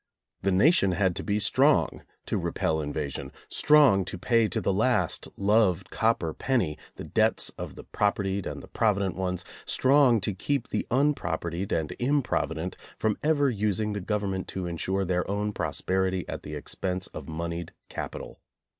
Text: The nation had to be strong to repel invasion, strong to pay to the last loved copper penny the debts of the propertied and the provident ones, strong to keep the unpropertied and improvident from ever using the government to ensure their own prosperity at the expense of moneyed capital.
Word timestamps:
The 0.41 0.51
nation 0.51 0.93
had 0.93 1.15
to 1.17 1.23
be 1.23 1.37
strong 1.37 2.01
to 2.25 2.39
repel 2.39 2.81
invasion, 2.81 3.31
strong 3.49 4.03
to 4.05 4.17
pay 4.17 4.47
to 4.47 4.59
the 4.59 4.73
last 4.73 5.27
loved 5.37 5.91
copper 5.91 6.33
penny 6.33 6.79
the 6.95 7.03
debts 7.03 7.51
of 7.51 7.75
the 7.75 7.83
propertied 7.83 8.47
and 8.47 8.63
the 8.63 8.67
provident 8.67 9.15
ones, 9.15 9.45
strong 9.63 10.19
to 10.21 10.33
keep 10.33 10.69
the 10.69 10.87
unpropertied 10.89 11.71
and 11.71 11.93
improvident 11.99 12.77
from 12.97 13.15
ever 13.21 13.51
using 13.51 13.93
the 13.93 14.01
government 14.01 14.47
to 14.47 14.65
ensure 14.65 15.05
their 15.05 15.29
own 15.29 15.53
prosperity 15.53 16.27
at 16.27 16.41
the 16.41 16.55
expense 16.55 17.05
of 17.09 17.29
moneyed 17.29 17.71
capital. 17.87 18.39